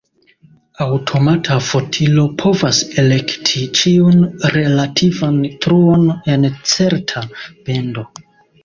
Aŭtomata 0.85 1.57
fotilo 1.65 2.23
povas 2.43 2.79
elekti 3.03 3.63
ĉiun 3.83 4.19
relativan 4.57 5.41
truon 5.69 6.11
en 6.37 6.51
certa 6.75 7.27
bendo. 7.47 8.11